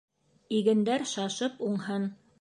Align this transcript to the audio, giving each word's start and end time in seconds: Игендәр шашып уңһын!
Игендәр 0.59 1.05
шашып 1.13 1.63
уңһын! 1.71 2.13